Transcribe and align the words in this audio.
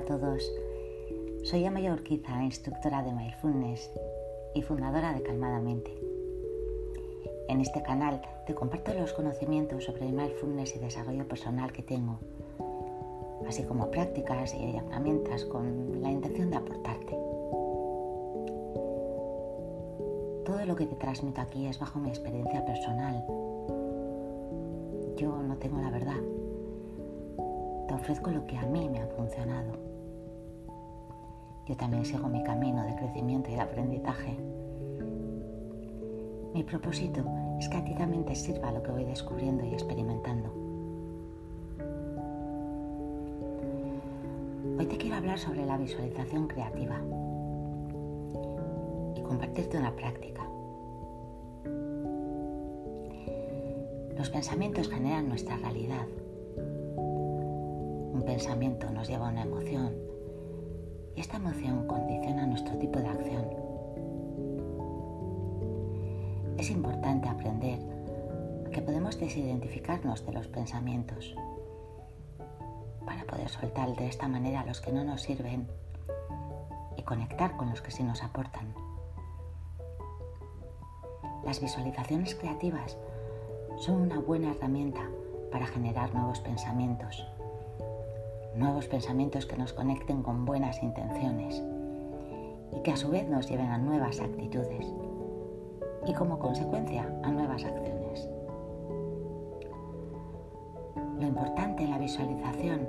a 0.00 0.04
todos. 0.04 0.50
Soy 1.42 1.66
Amaya 1.66 1.92
Urquiza, 1.92 2.42
instructora 2.42 3.02
de 3.02 3.12
Mindfulness 3.12 3.90
y 4.54 4.62
fundadora 4.62 5.12
de 5.12 5.22
Calmadamente. 5.22 5.94
En 7.48 7.60
este 7.60 7.82
canal 7.82 8.22
te 8.46 8.54
comparto 8.54 8.94
los 8.94 9.12
conocimientos 9.12 9.84
sobre 9.84 10.06
el 10.06 10.14
mindfulness 10.14 10.76
y 10.76 10.78
desarrollo 10.78 11.28
personal 11.28 11.70
que 11.72 11.82
tengo, 11.82 12.18
así 13.46 13.62
como 13.64 13.90
prácticas 13.90 14.54
y 14.54 14.74
herramientas 14.74 15.44
con 15.44 16.00
la 16.00 16.10
intención 16.10 16.50
de 16.50 16.56
aportarte. 16.56 17.12
Todo 20.46 20.64
lo 20.66 20.76
que 20.76 20.86
te 20.86 20.96
transmito 20.96 21.42
aquí 21.42 21.66
es 21.66 21.78
bajo 21.78 21.98
mi 21.98 22.08
experiencia 22.08 22.64
personal. 22.64 23.22
Yo 25.16 25.36
no 25.42 25.56
tengo 25.58 25.78
la 25.78 25.90
verdad. 25.90 26.20
Te 27.86 27.94
ofrezco 27.94 28.30
lo 28.30 28.46
que 28.46 28.56
a 28.56 28.62
mí 28.62 28.88
me 28.88 29.00
ha 29.00 29.06
funcionado. 29.08 29.89
Yo 31.70 31.76
también 31.76 32.04
sigo 32.04 32.26
mi 32.26 32.42
camino 32.42 32.82
de 32.82 32.96
crecimiento 32.96 33.48
y 33.48 33.54
de 33.54 33.60
aprendizaje. 33.60 34.36
Mi 36.52 36.64
propósito 36.64 37.22
es 37.60 37.68
que 37.68 37.76
a 37.76 37.84
ti 37.84 37.94
también 37.94 38.24
te 38.24 38.34
sirva 38.34 38.72
lo 38.72 38.82
que 38.82 38.90
voy 38.90 39.04
descubriendo 39.04 39.64
y 39.64 39.72
experimentando. 39.74 40.52
Hoy 44.80 44.84
te 44.86 44.96
quiero 44.96 45.14
hablar 45.14 45.38
sobre 45.38 45.64
la 45.64 45.78
visualización 45.78 46.48
creativa 46.48 46.96
y 49.14 49.22
compartirte 49.22 49.78
una 49.78 49.94
práctica. 49.94 50.42
Los 54.18 54.28
pensamientos 54.28 54.88
generan 54.88 55.28
nuestra 55.28 55.56
realidad. 55.56 56.08
Un 56.56 58.24
pensamiento 58.26 58.90
nos 58.90 59.06
lleva 59.06 59.28
a 59.28 59.30
una 59.30 59.42
emoción 59.42 60.09
y 61.16 61.20
esta 61.20 61.36
emoción 61.36 61.86
condiciona 61.86 62.46
nuestro 62.46 62.76
tipo 62.78 62.98
de 62.98 63.08
acción. 63.08 63.44
Es 66.58 66.70
importante 66.70 67.28
aprender 67.28 67.78
que 68.72 68.82
podemos 68.82 69.18
desidentificarnos 69.18 70.24
de 70.26 70.32
los 70.32 70.46
pensamientos 70.48 71.34
para 73.04 73.24
poder 73.24 73.48
soltar 73.48 73.96
de 73.96 74.06
esta 74.06 74.28
manera 74.28 74.64
los 74.64 74.80
que 74.80 74.92
no 74.92 75.02
nos 75.02 75.22
sirven 75.22 75.66
y 76.96 77.02
conectar 77.02 77.56
con 77.56 77.70
los 77.70 77.82
que 77.82 77.90
sí 77.90 78.02
nos 78.02 78.22
aportan. 78.22 78.74
Las 81.44 81.60
visualizaciones 81.60 82.34
creativas 82.34 82.96
son 83.78 84.02
una 84.02 84.20
buena 84.20 84.50
herramienta 84.50 85.00
para 85.50 85.66
generar 85.66 86.14
nuevos 86.14 86.40
pensamientos, 86.40 87.26
nuevos 88.54 88.86
pensamientos 88.88 89.46
que 89.46 89.56
nos 89.56 89.72
conecten 89.72 90.22
con 90.22 90.44
buenas 90.44 90.82
intenciones 90.82 91.62
y 92.72 92.80
que 92.82 92.92
a 92.92 92.96
su 92.96 93.10
vez 93.10 93.28
nos 93.28 93.48
lleven 93.48 93.68
a 93.68 93.78
nuevas 93.78 94.20
actitudes 94.20 94.92
y 96.06 96.14
como 96.14 96.38
consecuencia 96.38 97.02
a 97.22 97.30
nuevas 97.30 97.64
acciones. 97.64 98.28
Lo 101.18 101.26
importante 101.26 101.84
en 101.84 101.90
la 101.90 101.98
visualización 101.98 102.88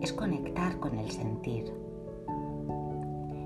es 0.00 0.12
conectar 0.12 0.78
con 0.78 0.98
el 0.98 1.10
sentir. 1.10 1.72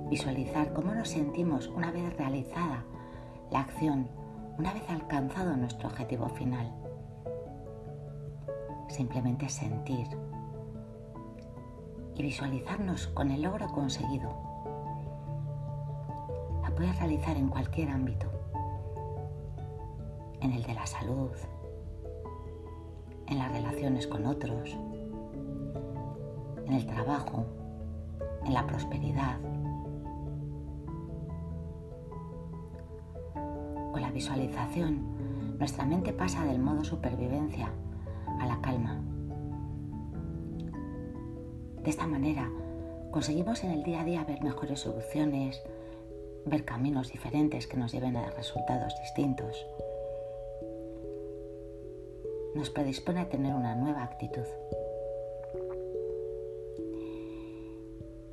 Visualizar 0.08 0.72
cómo 0.72 0.94
nos 0.94 1.08
sentimos 1.08 1.66
una 1.68 1.90
vez 1.90 2.16
realizada 2.16 2.84
la 3.50 3.60
acción, 3.60 4.08
una 4.58 4.72
vez 4.72 4.88
alcanzado 4.88 5.56
nuestro 5.56 5.88
objetivo 5.88 6.28
final. 6.28 6.72
Simplemente 8.88 9.48
sentir 9.48 10.06
y 12.16 12.22
visualizarnos 12.22 13.08
con 13.08 13.30
el 13.30 13.42
logro 13.42 13.68
conseguido. 13.68 14.30
La 16.62 16.70
puedes 16.74 16.98
realizar 16.98 17.36
en 17.36 17.48
cualquier 17.48 17.90
ámbito 17.90 18.30
en 20.40 20.52
el 20.52 20.62
de 20.62 20.74
la 20.74 20.86
salud, 20.86 21.30
en 23.26 23.38
las 23.38 23.50
relaciones 23.50 24.06
con 24.06 24.26
otros, 24.26 24.76
en 26.66 26.72
el 26.72 26.86
trabajo, 26.86 27.46
en 28.44 28.52
la 28.52 28.66
prosperidad. 28.66 29.38
Con 33.92 34.02
la 34.02 34.10
visualización, 34.10 35.56
nuestra 35.58 35.86
mente 35.86 36.12
pasa 36.12 36.44
del 36.44 36.58
modo 36.58 36.84
supervivencia 36.84 37.70
a 38.38 38.46
la 38.46 38.60
calma. 38.60 39.00
De 41.84 41.90
esta 41.90 42.06
manera, 42.06 42.50
conseguimos 43.12 43.62
en 43.62 43.70
el 43.70 43.84
día 43.84 44.00
a 44.00 44.04
día 44.04 44.24
ver 44.24 44.42
mejores 44.42 44.80
soluciones, 44.80 45.62
ver 46.44 46.64
caminos 46.64 47.12
diferentes 47.12 47.66
que 47.66 47.76
nos 47.76 47.92
lleven 47.92 48.16
a 48.16 48.30
resultados 48.30 48.92
distintos 49.00 49.64
nos 52.54 52.70
predispone 52.70 53.20
a 53.20 53.28
tener 53.28 53.52
una 53.52 53.74
nueva 53.74 54.04
actitud. 54.04 54.46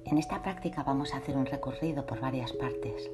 En 0.05 0.17
esta 0.17 0.41
práctica 0.41 0.83
vamos 0.83 1.13
a 1.13 1.17
hacer 1.17 1.35
un 1.35 1.45
recorrido 1.45 2.05
por 2.05 2.19
varias 2.19 2.53
partes. 2.53 3.09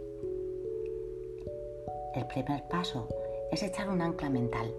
El 2.15 2.25
primer 2.27 2.67
paso 2.67 3.07
es 3.51 3.63
echar 3.63 3.89
un 3.89 4.01
ancla 4.01 4.29
mental. 4.29 4.73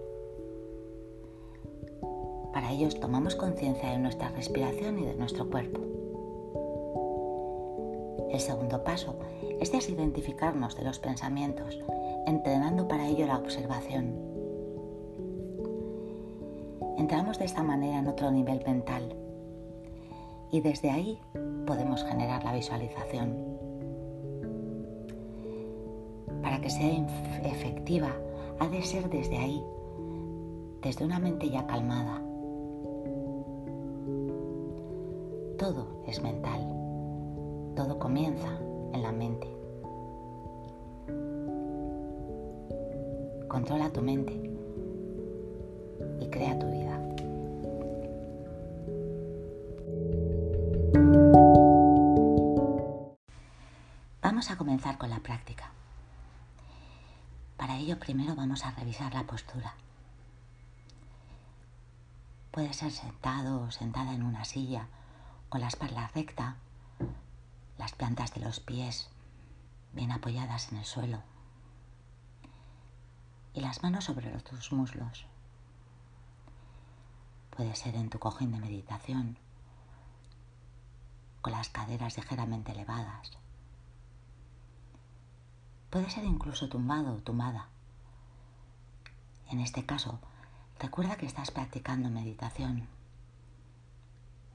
Para 2.69 2.77
ello 2.77 2.99
tomamos 2.99 3.33
conciencia 3.33 3.89
de 3.89 3.97
nuestra 3.97 4.29
respiración 4.29 4.99
y 4.99 5.05
de 5.05 5.15
nuestro 5.15 5.49
cuerpo. 5.49 5.81
El 8.29 8.39
segundo 8.39 8.83
paso 8.83 9.15
es 9.59 9.71
desidentificarnos 9.71 10.75
de 10.75 10.83
los 10.83 10.99
pensamientos, 10.99 11.79
entrenando 12.27 12.87
para 12.87 13.07
ello 13.07 13.25
la 13.25 13.39
observación 13.39 14.13
entramos 16.99 17.39
de 17.39 17.45
esta 17.45 17.63
manera 17.63 17.97
en 17.97 18.07
otro 18.07 18.29
nivel 18.29 18.61
mental 18.63 19.15
y 20.51 20.61
desde 20.61 20.91
ahí 20.91 21.19
podemos 21.65 22.03
generar 22.03 22.43
la 22.43 22.53
visualización. 22.53 23.35
Para 26.43 26.61
que 26.61 26.69
sea 26.69 27.07
efectiva, 27.45 28.11
ha 28.59 28.67
de 28.67 28.83
ser 28.83 29.09
desde 29.09 29.37
ahí, 29.37 29.63
desde 30.83 31.05
una 31.05 31.17
mente 31.17 31.49
ya 31.49 31.65
calmada. 31.65 32.28
Todo 35.59 36.05
es 36.07 36.21
mental, 36.21 36.61
todo 37.75 37.99
comienza 37.99 38.47
en 38.93 39.01
la 39.01 39.11
mente. 39.11 39.45
Controla 43.49 43.91
tu 43.91 44.01
mente 44.01 44.31
y 46.21 46.29
crea 46.29 46.57
tu 46.57 46.65
vida. 46.71 46.97
Vamos 54.21 54.49
a 54.51 54.55
comenzar 54.55 54.97
con 54.97 55.09
la 55.09 55.19
práctica. 55.19 55.71
Para 57.57 57.77
ello 57.77 57.99
primero 57.99 58.33
vamos 58.33 58.63
a 58.63 58.71
revisar 58.71 59.13
la 59.13 59.25
postura. 59.25 59.73
Puede 62.51 62.71
ser 62.71 62.93
sentado 62.93 63.63
o 63.63 63.71
sentada 63.71 64.13
en 64.13 64.23
una 64.23 64.45
silla 64.45 64.87
con 65.49 65.61
la 65.61 65.67
espalda 65.67 66.09
recta, 66.13 66.55
las 67.77 67.93
plantas 67.93 68.33
de 68.33 68.41
los 68.41 68.59
pies 68.59 69.09
bien 69.93 70.11
apoyadas 70.11 70.71
en 70.71 70.77
el 70.77 70.85
suelo 70.85 71.21
y 73.53 73.61
las 73.61 73.83
manos 73.83 74.05
sobre 74.05 74.29
tus 74.41 74.71
muslos. 74.71 75.25
Puede 77.49 77.75
ser 77.75 77.95
en 77.95 78.09
tu 78.09 78.19
cojín 78.19 78.51
de 78.51 78.59
meditación, 78.59 79.37
con 81.41 81.53
las 81.53 81.69
caderas 81.69 82.15
ligeramente 82.15 82.71
elevadas 82.71 83.39
Puede 85.89 86.09
ser 86.11 86.23
incluso 86.23 86.69
tumbado 86.69 87.13
o 87.15 87.17
tumbada. 87.17 87.67
En 89.49 89.59
este 89.59 89.87
caso, 89.87 90.19
recuerda 90.79 91.17
que 91.17 91.25
estás 91.25 91.49
practicando 91.49 92.11
meditación, 92.11 92.87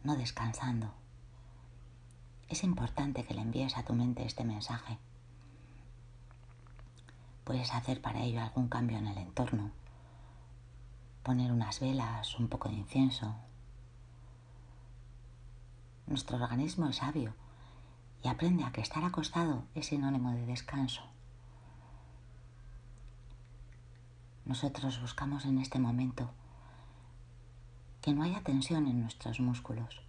no 0.04 0.16
descansando. 0.16 0.92
Es 2.48 2.62
importante 2.62 3.24
que 3.24 3.34
le 3.34 3.40
envíes 3.40 3.76
a 3.76 3.84
tu 3.84 3.94
mente 3.94 4.24
este 4.24 4.44
mensaje. 4.44 4.98
Puedes 7.44 7.72
hacer 7.72 8.00
para 8.00 8.22
ello 8.22 8.42
algún 8.42 8.68
cambio 8.68 8.98
en 8.98 9.06
el 9.06 9.18
entorno, 9.18 9.70
poner 11.22 11.50
unas 11.50 11.80
velas, 11.80 12.38
un 12.38 12.48
poco 12.48 12.68
de 12.68 12.76
incienso. 12.76 13.34
Nuestro 16.06 16.36
organismo 16.36 16.86
es 16.88 16.96
sabio 16.96 17.34
y 18.22 18.28
aprende 18.28 18.64
a 18.64 18.72
que 18.72 18.82
estar 18.82 19.04
acostado 19.04 19.64
es 19.74 19.86
sinónimo 19.86 20.32
de 20.32 20.44
descanso. 20.44 21.02
Nosotros 24.44 25.00
buscamos 25.00 25.46
en 25.46 25.58
este 25.58 25.78
momento 25.78 26.30
que 28.04 28.12
no 28.12 28.22
haya 28.22 28.42
tensión 28.42 28.86
en 28.86 29.00
nuestros 29.00 29.40
músculos. 29.40 30.04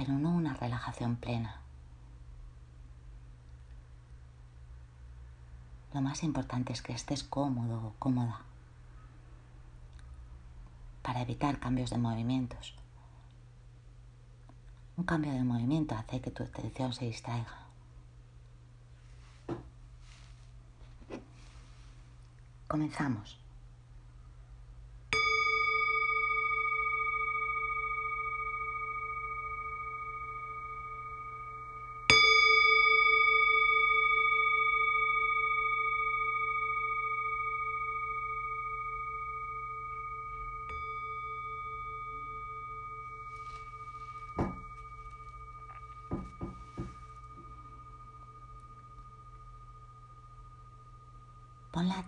pero 0.00 0.14
no 0.14 0.30
una 0.30 0.54
relajación 0.54 1.16
plena. 1.16 1.60
Lo 5.92 6.00
más 6.00 6.22
importante 6.22 6.72
es 6.72 6.80
que 6.80 6.94
estés 6.94 7.22
cómodo 7.22 7.88
o 7.88 7.94
cómoda 7.98 8.40
para 11.02 11.20
evitar 11.20 11.58
cambios 11.58 11.90
de 11.90 11.98
movimientos. 11.98 12.74
Un 14.96 15.04
cambio 15.04 15.32
de 15.32 15.44
movimiento 15.44 15.94
hace 15.94 16.22
que 16.22 16.30
tu 16.30 16.44
atención 16.44 16.94
se 16.94 17.04
distraiga. 17.04 17.66
Comenzamos. 22.68 23.38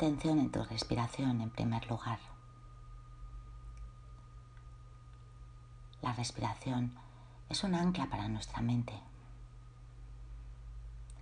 Atención 0.03 0.41
en 0.41 0.51
tu 0.51 0.65
respiración 0.65 1.41
en 1.43 1.51
primer 1.51 1.89
lugar. 1.89 2.19
La 6.01 6.13
respiración 6.13 6.93
es 7.49 7.63
un 7.63 7.77
ancla 7.77 8.07
para 8.07 8.27
nuestra 8.27 8.61
mente. 8.63 8.99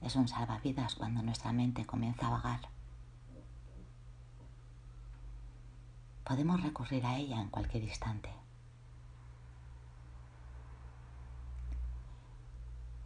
Es 0.01 0.17
un 0.17 0.29
salvavidas 0.29 0.95
cuando 0.95 1.23
nuestra 1.23 1.53
mente 1.53 1.85
comienza 1.85 2.27
a 2.27 2.31
vagar. 2.31 2.61
Podemos 6.25 6.63
recurrir 6.63 7.05
a 7.05 7.19
ella 7.19 7.39
en 7.39 7.51
cualquier 7.51 7.85
instante. 7.85 8.31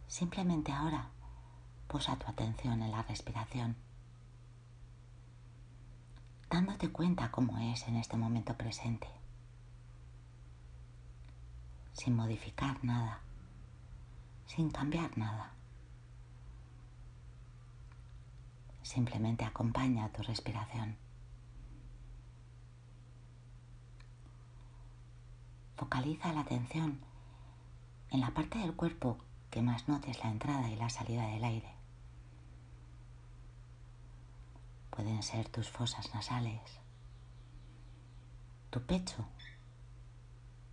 Simplemente 0.07 0.71
ahora 0.71 1.09
posa 1.89 2.15
tu 2.15 2.27
atención 2.27 2.81
en 2.81 2.91
la 2.91 3.03
respiración 3.03 3.75
dándote 6.55 6.89
cuenta 6.89 7.31
cómo 7.31 7.57
es 7.57 7.85
en 7.89 7.97
este 7.97 8.15
momento 8.15 8.55
presente, 8.55 9.09
sin 11.91 12.15
modificar 12.15 12.81
nada, 12.81 13.19
sin 14.45 14.69
cambiar 14.69 15.17
nada. 15.17 15.51
Simplemente 18.83 19.43
acompaña 19.43 20.07
tu 20.13 20.23
respiración. 20.23 20.95
Focaliza 25.75 26.31
la 26.31 26.39
atención 26.39 27.01
en 28.11 28.21
la 28.21 28.31
parte 28.31 28.59
del 28.59 28.77
cuerpo 28.77 29.17
que 29.51 29.61
más 29.61 29.89
notes 29.89 30.23
la 30.23 30.31
entrada 30.31 30.69
y 30.69 30.77
la 30.77 30.89
salida 30.89 31.27
del 31.27 31.43
aire. 31.43 31.74
Pueden 34.95 35.21
ser 35.23 35.49
tus 35.49 35.69
fosas 35.69 36.13
nasales, 36.13 36.79
tu 38.69 38.81
pecho 38.85 39.25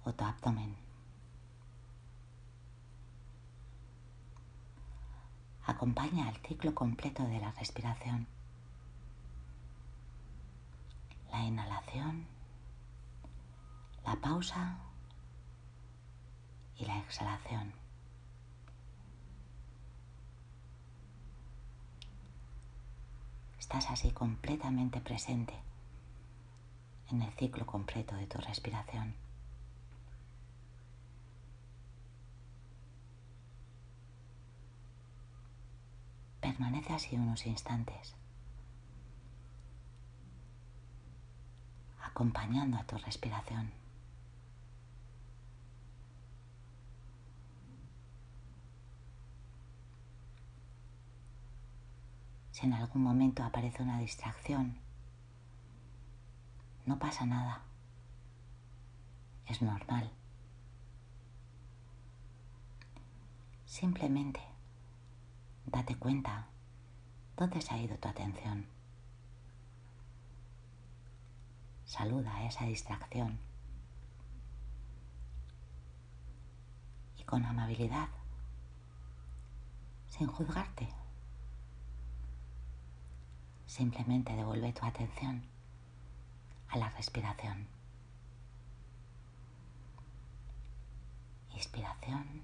o 0.05 0.13
tu 0.13 0.25
abdomen. 0.25 0.77
Acompaña 5.67 6.29
el 6.29 6.37
ciclo 6.37 6.75
completo 6.75 7.25
de 7.25 7.41
la 7.41 7.51
respiración. 7.53 8.29
La 11.31 11.43
inhalación, 11.45 12.27
la 14.05 14.17
pausa 14.17 14.79
y 16.77 16.85
la 16.85 16.99
exhalación. 16.99 17.82
Estás 23.73 23.91
así 23.91 24.11
completamente 24.11 25.01
presente 25.01 25.55
en 27.11 27.23
el 27.23 27.33
ciclo 27.33 27.65
completo 27.65 28.15
de 28.17 28.27
tu 28.27 28.37
respiración. 28.37 29.15
Permanece 36.43 36.93
así 36.93 37.17
unos 37.17 37.47
instantes, 37.47 38.15
acompañando 42.03 42.77
a 42.77 42.85
tu 42.85 42.99
respiración. 42.99 43.82
En 52.63 52.73
algún 52.75 53.03
momento 53.03 53.43
aparece 53.43 53.83
una 53.83 53.99
distracción, 53.99 54.79
no 56.87 56.97
pasa 56.97 57.27
nada. 57.27 57.63
Es 59.47 59.61
normal. 59.63 60.13
Simplemente 63.67 64.41
date 65.67 65.97
cuenta 65.97 66.47
dónde 67.37 67.61
se 67.61 67.75
ha 67.75 67.79
ido 67.79 67.97
tu 67.97 68.07
atención. 68.07 68.67
Saluda 71.85 72.33
a 72.37 72.47
esa 72.47 72.65
distracción 72.67 73.41
y 77.19 77.25
con 77.25 77.45
amabilidad, 77.45 78.09
sin 80.11 80.29
juzgarte. 80.29 81.02
Simplemente 83.73 84.37
devuelve 84.37 84.71
tu 84.75 84.85
atención 84.85 85.43
a 86.69 86.77
la 86.77 86.91
respiración. 86.91 87.67
Inspiración. 91.55 92.43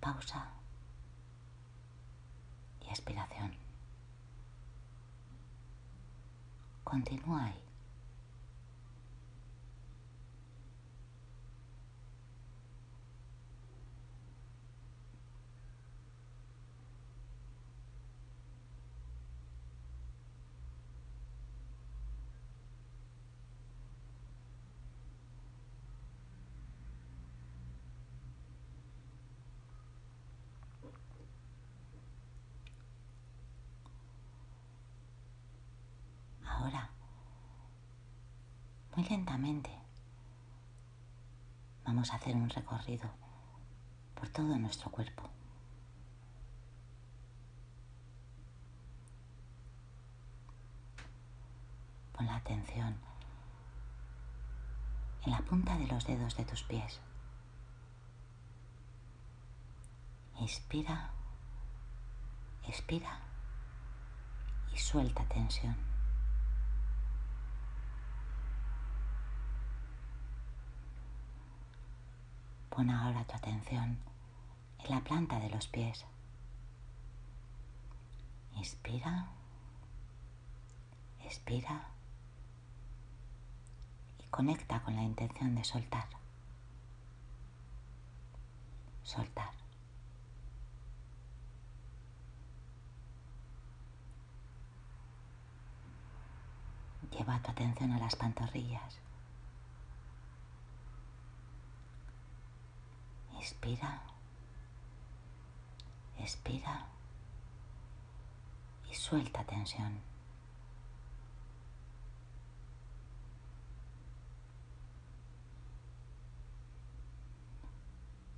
Pausa. 0.00 0.50
Y 2.80 2.88
expiración. 2.88 3.54
Continúa 6.82 7.44
ahí. 7.44 7.65
Muy 39.16 39.24
lentamente. 39.24 39.70
Vamos 41.84 42.12
a 42.12 42.16
hacer 42.16 42.36
un 42.36 42.50
recorrido 42.50 43.08
por 44.14 44.28
todo 44.28 44.58
nuestro 44.58 44.90
cuerpo. 44.90 45.30
Pon 52.12 52.26
la 52.26 52.36
atención 52.36 52.96
en 55.24 55.32
la 55.32 55.38
punta 55.38 55.76
de 55.78 55.86
los 55.86 56.06
dedos 56.06 56.36
de 56.36 56.44
tus 56.44 56.62
pies. 56.62 57.00
Inspira, 60.40 61.10
expira 62.66 63.20
y 64.74 64.78
suelta 64.78 65.24
tensión. 65.24 65.85
Pon 72.76 72.90
ahora 72.90 73.24
tu 73.24 73.34
atención 73.34 73.96
en 74.80 74.90
la 74.90 75.00
planta 75.00 75.40
de 75.40 75.48
los 75.48 75.66
pies. 75.66 76.04
Inspira, 78.54 79.28
expira 81.24 81.88
y 84.18 84.26
conecta 84.28 84.82
con 84.82 84.94
la 84.94 85.02
intención 85.02 85.54
de 85.54 85.64
soltar. 85.64 86.06
soltar. 89.04 89.54
Lleva 97.10 97.40
tu 97.40 97.52
atención 97.52 97.92
a 97.92 97.98
las 97.98 98.16
pantorrillas. 98.16 98.98
Inspira, 103.46 104.02
expira 106.18 106.88
y 108.90 108.94
suelta 108.96 109.44
tensión. 109.44 110.00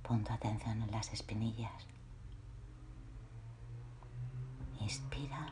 Pon 0.03 0.23
tu 0.23 0.31
atención 0.31 0.83
en 0.83 0.91
las 0.91 1.11
espinillas. 1.11 1.87
Inspira, 4.79 5.51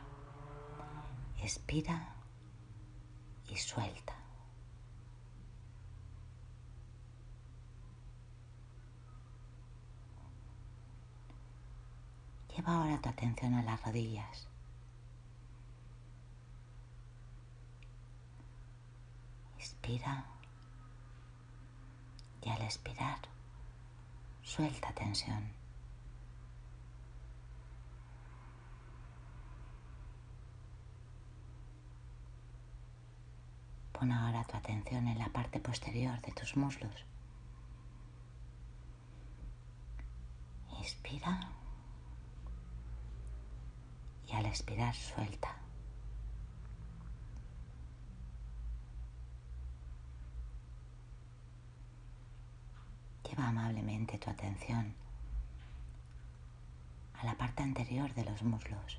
expira 1.42 2.14
y 3.48 3.56
suelta. 3.56 4.17
Lleva 12.58 12.74
ahora 12.74 13.00
tu 13.00 13.08
atención 13.08 13.54
a 13.54 13.62
las 13.62 13.80
rodillas. 13.84 14.48
Inspira 19.56 20.24
y 22.42 22.48
al 22.48 22.60
expirar 22.62 23.20
suelta 24.42 24.90
tensión. 24.90 25.52
Pon 33.92 34.10
ahora 34.10 34.42
tu 34.42 34.56
atención 34.56 35.06
en 35.06 35.18
la 35.20 35.28
parte 35.28 35.60
posterior 35.60 36.20
de 36.22 36.32
tus 36.32 36.56
muslos. 36.56 37.04
Inspira 40.80 41.57
y 44.28 44.32
al 44.34 44.46
expirar 44.46 44.94
suelta. 44.94 45.56
Lleva 53.24 53.48
amablemente 53.48 54.18
tu 54.18 54.30
atención 54.30 54.94
a 57.14 57.24
la 57.24 57.36
parte 57.36 57.62
anterior 57.62 58.14
de 58.14 58.24
los 58.24 58.42
muslos. 58.42 58.98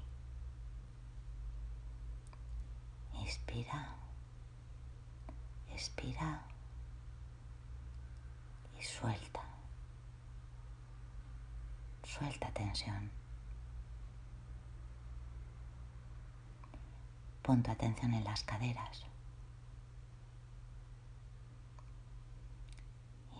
Inspira, 3.13 3.95
expira 5.69 6.41
y 8.79 8.83
suelta. 8.83 9.43
Suelta 12.03 12.51
tensión. 12.51 13.18
Pon 17.41 17.63
tu 17.63 17.71
atención 17.71 18.13
en 18.13 18.23
las 18.23 18.43
caderas. 18.43 19.05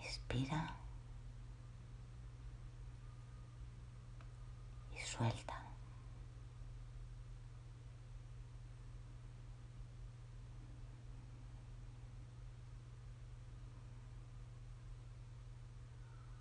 Inspira 0.03 0.75
y 4.95 4.99
suelta. 5.05 5.63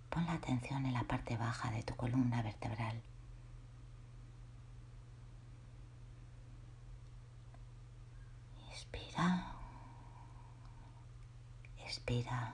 Pon 0.09 0.25
la 0.25 0.33
atención 0.33 0.85
en 0.85 0.93
la 0.93 1.03
parte 1.03 1.37
baja 1.37 1.69
de 1.71 1.83
tu 1.83 1.95
columna 1.95 2.41
vertebral. 2.41 3.01
Inspira. 8.79 9.43
Expira. 11.79 12.53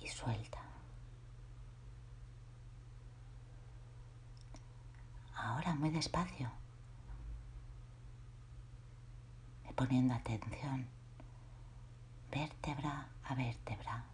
Y 0.00 0.08
suelta. 0.08 0.62
Ahora 5.34 5.74
muy 5.74 5.90
despacio. 5.90 6.50
Poniendo 9.76 10.14
atención 10.14 10.88
vértebra 12.30 13.08
a 13.24 13.34
vértebra. 13.34 14.04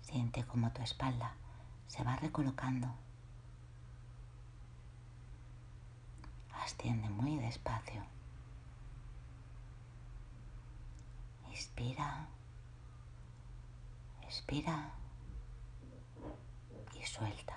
Siente 0.00 0.46
como 0.46 0.72
tu 0.72 0.80
espalda 0.80 1.34
se 1.88 2.02
va 2.02 2.16
recolocando 2.16 3.01
Asciende 6.64 7.08
muy 7.08 7.38
despacio. 7.38 8.04
Inspira, 11.50 12.28
expira 14.22 14.92
y 16.94 17.04
suelta. 17.04 17.56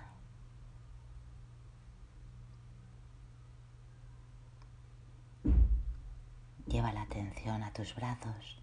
Lleva 6.65 6.91
la 6.91 7.03
atención 7.03 7.61
a 7.61 7.71
tus 7.73 7.93
brazos, 7.93 8.57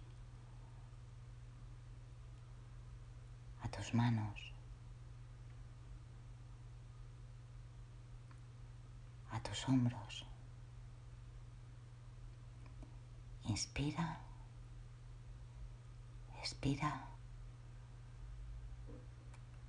a 3.63 3.69
tus 3.69 3.95
manos, 3.95 4.53
a 9.31 9.41
tus 9.41 9.69
hombros. 9.69 10.32
Inspira, 13.45 14.19
expira, 16.39 17.07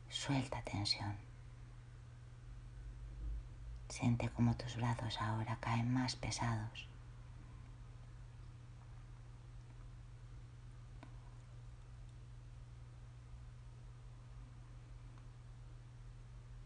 suelta 0.10 0.62
tensión. 0.62 1.18
Siente 3.90 4.30
como 4.30 4.56
tus 4.56 4.76
brazos 4.78 5.20
ahora 5.22 5.58
caen 5.60 5.92
más 5.94 6.16
pesados. 6.16 6.88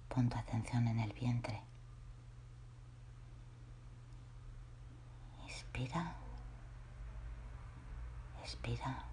Pon 0.09 0.29
tu 0.29 0.37
atención 0.37 0.87
en 0.87 0.99
el 0.99 1.13
vientre. 1.13 1.61
Inspira. 5.43 6.26
Respira 8.47 9.03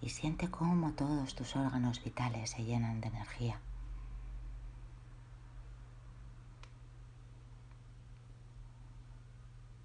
y 0.00 0.08
siente 0.08 0.50
cómo 0.50 0.94
todos 0.94 1.34
tus 1.34 1.56
órganos 1.56 2.02
vitales 2.02 2.48
se 2.48 2.64
llenan 2.64 3.02
de 3.02 3.08
energía. 3.08 3.60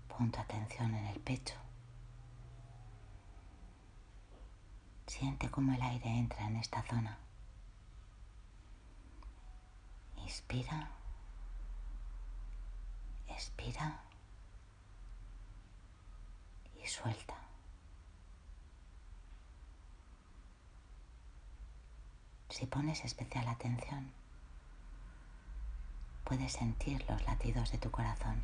Pon 0.08 0.32
tu 0.32 0.40
atención 0.40 0.96
en 0.96 1.06
el 1.08 1.20
pecho. 1.20 1.56
Siente 5.08 5.52
cómo 5.52 5.74
el 5.74 5.82
aire 5.82 6.18
entra 6.18 6.48
en 6.48 6.56
esta 6.56 6.82
zona. 6.84 7.18
Inspira. 10.16 10.92
Expira 13.28 14.00
y 16.84 16.88
suelta. 16.88 17.36
Si 22.50 22.66
pones 22.68 23.04
especial 23.04 23.48
atención, 23.48 24.12
puedes 26.24 26.54
sentir 26.54 27.04
los 27.10 27.24
latidos 27.26 27.72
de 27.72 27.78
tu 27.78 27.90
corazón. 27.90 28.44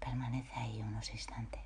Permanece 0.00 0.52
ahí 0.54 0.80
unos 0.80 1.10
instantes. 1.10 1.62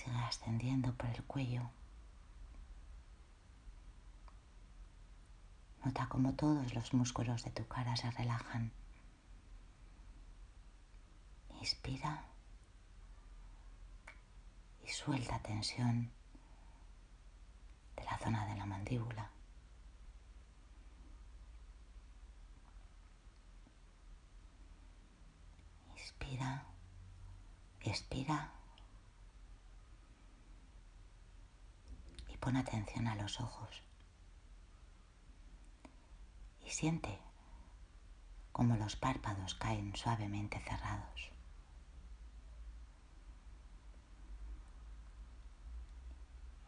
Sigue 0.00 0.16
ascendiendo 0.24 0.94
por 0.94 1.10
el 1.10 1.22
cuello. 1.24 1.70
Nota 5.84 6.08
cómo 6.08 6.34
todos 6.34 6.74
los 6.74 6.94
músculos 6.94 7.44
de 7.44 7.50
tu 7.50 7.66
cara 7.66 7.96
se 7.96 8.10
relajan. 8.10 8.72
Inspira 11.60 12.24
y 14.84 14.88
suelta 14.88 15.38
tensión 15.40 16.10
de 17.96 18.04
la 18.04 18.18
zona 18.18 18.46
de 18.46 18.56
la 18.56 18.66
mandíbula. 18.66 19.30
Inspira, 25.96 26.64
expira 27.80 28.50
y 32.28 32.29
pon 32.40 32.56
atención 32.56 33.06
a 33.06 33.14
los 33.14 33.40
ojos. 33.40 33.82
Y 36.64 36.70
siente 36.70 37.18
cómo 38.52 38.76
los 38.76 38.96
párpados 38.96 39.54
caen 39.54 39.94
suavemente 39.96 40.58
cerrados. 40.60 41.30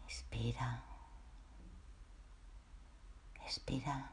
Inspira, 0.04 0.82
expira 3.46 4.10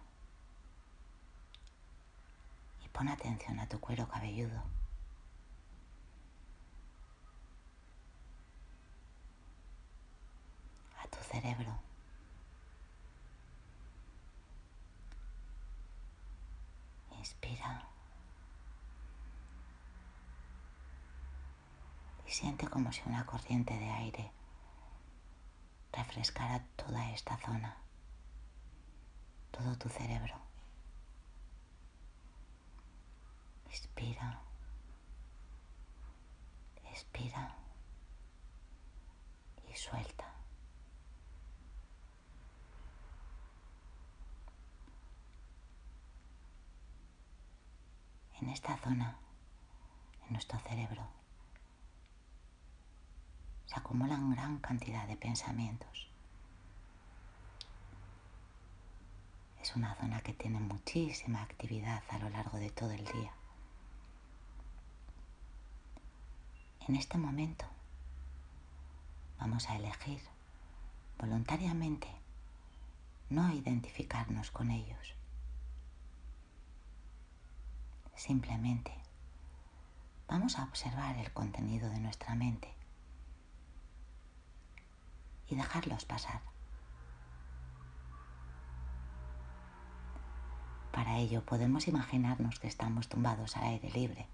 y 2.83 2.87
pon 2.89 3.07
atención 3.09 3.59
a 3.59 3.67
tu 3.67 3.79
cuero 3.79 4.07
cabelludo. 4.07 4.63
A 10.98 10.98
tu 11.09 11.17
cerebro. 11.23 11.79
Inspira. 17.17 17.85
Y 22.27 22.31
siente 22.31 22.67
como 22.67 22.91
si 22.91 23.01
una 23.05 23.25
corriente 23.25 23.77
de 23.77 23.89
aire 23.89 24.31
refrescara 25.91 26.63
toda 26.75 27.11
esta 27.11 27.37
zona, 27.37 27.75
todo 29.51 29.77
tu 29.77 29.89
cerebro. 29.89 30.35
Inspira, 33.69 34.39
expira 36.91 37.55
y 39.71 39.75
suelta. 39.75 40.38
En 48.41 48.49
esta 48.49 48.77
zona, 48.77 49.17
en 50.25 50.33
nuestro 50.33 50.59
cerebro, 50.59 51.05
se 53.65 53.75
acumulan 53.75 54.31
gran 54.31 54.59
cantidad 54.59 55.07
de 55.07 55.17
pensamientos. 55.17 56.09
Es 59.61 59.75
una 59.75 59.93
zona 59.95 60.21
que 60.21 60.33
tiene 60.33 60.59
muchísima 60.59 61.43
actividad 61.43 62.01
a 62.09 62.17
lo 62.19 62.29
largo 62.29 62.57
de 62.57 62.71
todo 62.71 62.91
el 62.91 63.03
día. 63.05 63.33
En 66.87 66.95
este 66.95 67.17
momento 67.17 67.65
vamos 69.37 69.69
a 69.69 69.75
elegir 69.75 70.21
voluntariamente 71.19 72.07
no 73.29 73.53
identificarnos 73.53 74.49
con 74.49 74.71
ellos. 74.71 75.18
Simplemente 78.19 78.93
vamos 80.27 80.59
a 80.59 80.65
observar 80.65 81.15
el 81.15 81.31
contenido 81.31 81.89
de 81.89 82.01
nuestra 82.01 82.35
mente 82.35 82.75
y 85.47 85.55
dejarlos 85.55 86.03
pasar. 86.03 86.41
Para 90.91 91.15
ello 91.15 91.45
podemos 91.45 91.87
imaginarnos 91.87 92.59
que 92.59 92.67
estamos 92.67 93.07
tumbados 93.07 93.55
al 93.55 93.63
aire 93.63 93.89
libre, 93.91 94.27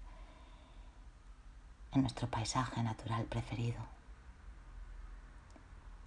en 1.92 2.00
nuestro 2.00 2.28
paisaje 2.28 2.82
natural 2.82 3.26
preferido. 3.26 3.86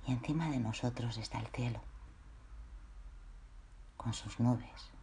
Y 0.05 0.11
encima 0.11 0.49
de 0.49 0.59
nosotros 0.59 1.17
está 1.17 1.39
el 1.39 1.47
cielo, 1.47 1.79
con 3.95 4.13
sus 4.13 4.37
nubes. 4.41 4.98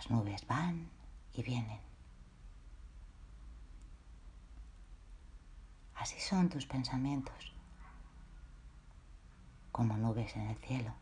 Las 0.00 0.10
nubes 0.10 0.46
van 0.46 0.88
y 1.34 1.42
vienen. 1.42 1.78
Así 5.94 6.18
son 6.18 6.48
tus 6.48 6.64
pensamientos, 6.64 7.52
como 9.72 9.98
nubes 9.98 10.34
en 10.36 10.46
el 10.46 10.56
cielo, 10.56 10.94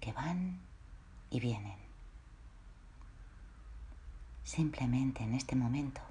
que 0.00 0.12
van 0.12 0.60
y 1.30 1.40
vienen. 1.40 1.78
Simplemente 4.44 5.22
en 5.24 5.32
este 5.32 5.56
momento, 5.56 6.02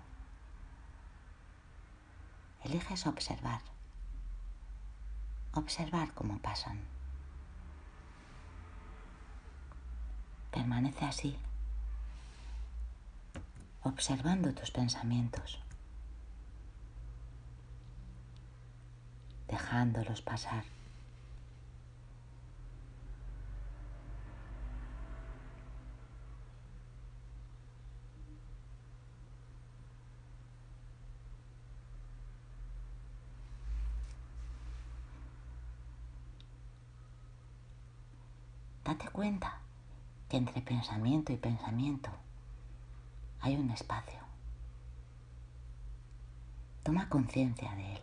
eliges 2.63 3.05
observar, 3.05 3.61
observar 5.53 6.11
cómo 6.15 6.39
pasan. 6.39 6.94
Permanece 10.55 11.05
así, 11.05 11.37
observando 13.83 14.51
tus 14.53 14.71
pensamientos. 14.71 15.59
dejándolos 19.47 20.21
pasar. 20.21 20.63
Date 38.83 39.09
cuenta 39.09 39.64
que 40.29 40.37
entre 40.37 40.61
pensamiento 40.61 41.31
y 41.31 41.37
pensamiento 41.37 42.09
hay 43.41 43.55
un 43.55 43.69
espacio. 43.71 44.19
Toma 46.83 47.09
conciencia 47.09 47.73
de 47.75 47.93
él. 47.93 48.01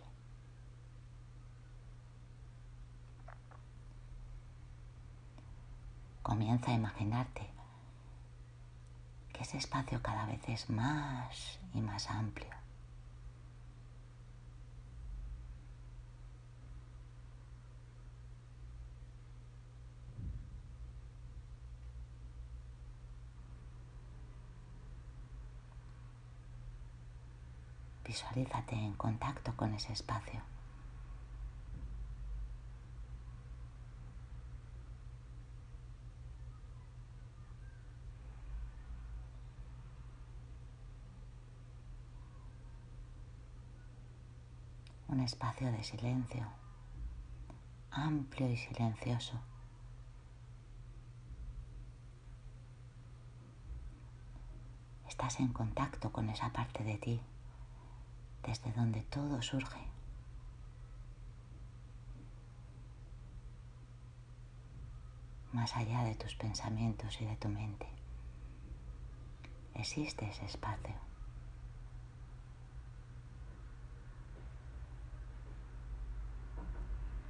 Comienza 6.23 6.71
a 6.71 6.75
imaginarte 6.75 7.49
que 9.33 9.43
ese 9.43 9.59
espacio 9.59 10.01
cada 10.03 10.27
vez 10.27 10.49
es 10.49 10.71
más 10.71 11.59
y 11.75 11.81
más 11.81 12.09
amplio. 12.09 12.62
Visualízate 28.13 28.75
en 28.75 28.93
contacto 28.93 29.57
con 29.57 29.73
ese 29.73 29.95
espacio. 29.95 30.43
un 45.09 45.21
espacio 45.21 45.73
de 45.73 45.83
silencio, 45.83 46.47
amplio 47.91 48.51
y 48.51 48.59
silencioso. 48.59 49.41
Estás 55.09 55.41
en 55.41 55.49
contacto 55.55 56.13
con 56.13 56.29
esa 56.29 56.51
parte 56.51 56.85
de 56.85 56.99
ti, 56.99 57.21
desde 58.43 58.73
donde 58.73 59.03
todo 59.03 59.41
surge. 59.43 59.81
Más 65.53 65.77
allá 65.77 66.05
de 66.05 66.15
tus 66.15 66.35
pensamientos 66.35 67.21
y 67.21 67.27
de 67.27 67.37
tu 67.37 67.49
mente, 67.49 67.87
existe 69.75 70.29
ese 70.29 70.47
espacio. 70.47 70.95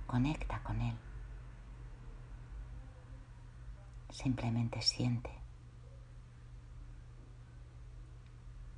Conecta 0.07 0.62
con 0.62 0.81
él. 0.81 0.96
Simplemente 4.11 4.83
siente. 4.83 5.31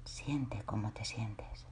Siente 0.04 0.62
cómo 0.64 0.92
te 0.92 1.04
sientes. 1.04 1.66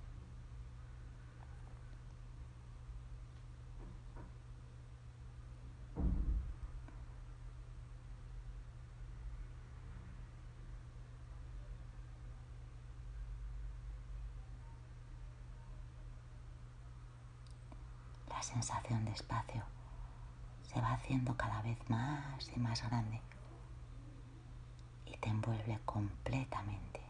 Sensación 18.62 19.05
de 19.05 19.11
espacio 19.11 19.64
se 20.62 20.81
va 20.81 20.92
haciendo 20.92 21.37
cada 21.37 21.62
vez 21.62 21.79
más 21.90 22.48
y 22.55 22.61
más 22.61 22.81
grande 22.88 23.20
y 25.05 25.16
te 25.16 25.29
envuelve 25.31 25.81
completamente. 25.85 27.01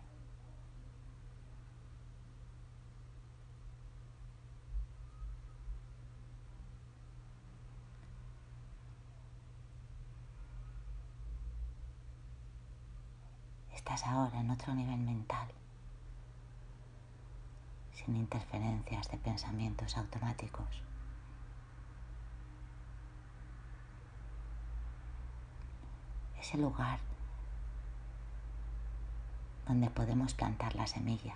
Estás 13.75 14.07
ahora 14.07 14.41
en 14.41 14.51
otro 14.51 14.75
nivel 14.75 15.01
mental, 15.01 15.49
sin 17.93 18.17
interferencias 18.17 19.11
de 19.11 19.19
pensamientos 19.19 19.99
automáticos. 19.99 20.83
Lugar 26.59 26.99
donde 29.67 29.89
podemos 29.91 30.35
plantar 30.35 30.75
la 30.75 30.87
semilla 30.87 31.35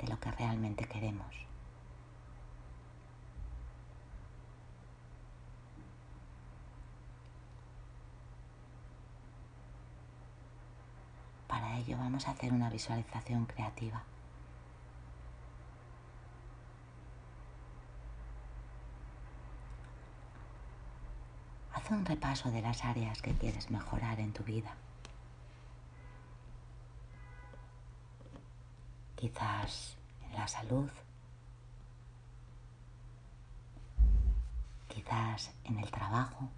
de 0.00 0.08
lo 0.08 0.18
que 0.18 0.30
realmente 0.32 0.86
queremos. 0.86 1.46
Para 11.46 11.78
ello 11.78 11.98
vamos 11.98 12.26
a 12.26 12.32
hacer 12.32 12.52
una 12.52 12.70
visualización 12.70 13.44
creativa. 13.46 14.02
Un 21.90 22.06
repaso 22.06 22.52
de 22.52 22.62
las 22.62 22.84
áreas 22.84 23.20
que 23.20 23.34
quieres 23.34 23.68
mejorar 23.68 24.20
en 24.20 24.32
tu 24.32 24.44
vida. 24.44 24.76
Quizás 29.16 29.96
en 30.24 30.32
la 30.34 30.46
salud, 30.46 30.88
quizás 34.86 35.50
en 35.64 35.80
el 35.80 35.90
trabajo, 35.90 36.48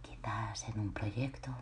quizás 0.00 0.68
en 0.70 0.80
un 0.80 0.92
proyecto. 0.94 1.54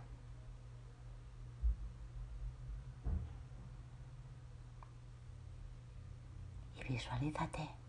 Y 6.76 6.92
visualízate 6.92 7.87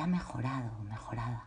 ya 0.00 0.06
mejorado 0.06 0.70
o 0.78 0.82
mejorada. 0.84 1.46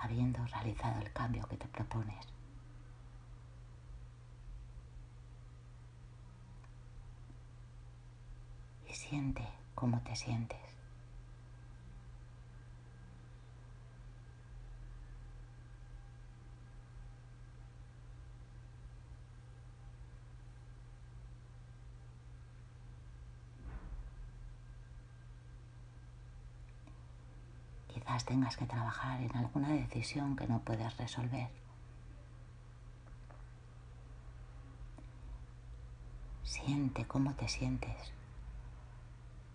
habiendo 0.00 0.38
realizado 0.46 1.00
el 1.00 1.12
cambio 1.12 1.44
que 1.48 1.56
te 1.56 1.66
propones. 1.66 2.24
Y 8.88 8.94
siente 8.94 9.44
cómo 9.74 10.00
te 10.04 10.14
sientes. 10.14 10.67
Tengas 28.28 28.58
que 28.58 28.66
trabajar 28.66 29.22
en 29.22 29.34
alguna 29.36 29.68
decisión 29.68 30.36
que 30.36 30.46
no 30.46 30.60
puedes 30.60 30.94
resolver. 30.98 31.48
Siente 36.42 37.06
cómo 37.06 37.32
te 37.34 37.48
sientes 37.48 38.12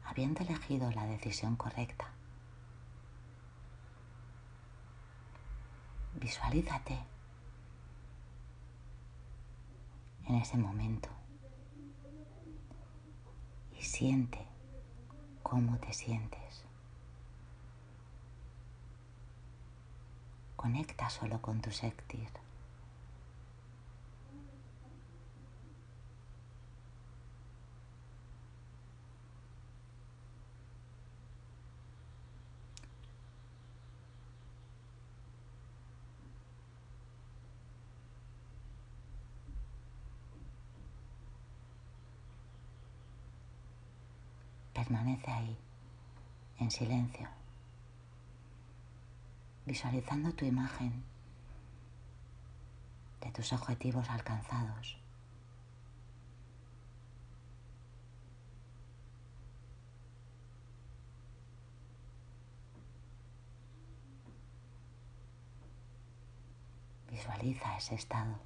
habiendo 0.05 0.41
elegido 0.41 0.89
la 0.91 1.05
decisión 1.05 1.55
correcta. 1.55 2.09
Visualízate 6.15 6.97
en 10.25 10.35
ese 10.35 10.57
momento 10.57 11.09
y 13.77 13.83
siente 13.83 14.47
cómo 15.43 15.77
te 15.77 15.93
sientes. 15.93 16.65
Conecta 20.63 21.09
solo 21.09 21.41
con 21.41 21.59
tu 21.59 21.71
sentir. 21.71 22.29
Permanece 44.73 45.29
ahí, 45.29 45.57
en 46.59 46.71
silencio 46.71 47.42
visualizando 49.65 50.33
tu 50.33 50.45
imagen 50.45 51.03
de 53.21 53.31
tus 53.31 53.53
objetivos 53.53 54.09
alcanzados. 54.09 54.97
Visualiza 67.09 67.77
ese 67.77 67.95
estado. 67.95 68.39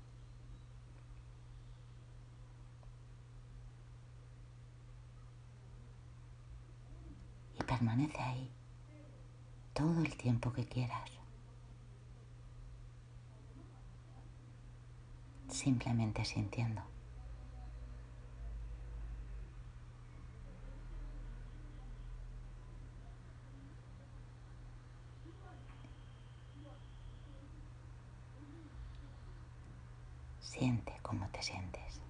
Y 7.60 7.63
permanece 7.63 8.19
ahí 8.21 8.57
todo 9.78 10.02
el 10.02 10.18
tiempo 10.18 10.52
que 10.52 10.66
quieras. 10.66 11.12
Simplemente 15.50 16.26
sintiendo. 16.26 16.82
Siente 30.40 30.92
cómo 31.04 31.28
te 31.30 31.44
sientes. 31.44 32.02